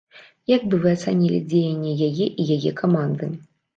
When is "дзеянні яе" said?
1.53-2.25